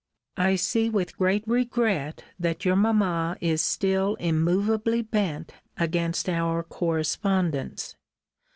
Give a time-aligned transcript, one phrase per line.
[0.37, 7.95] I see with great regret that your mamma is still immovably bent against our correspondence.